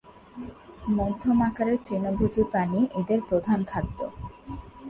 মধ্যম 0.91 1.37
আকারের 1.41 1.79
তৃণভোজী 1.85 2.43
প্রাণী 2.51 2.81
এদের 2.99 3.19
প্রধান 3.29 3.59
খাদ্য। 3.65 3.99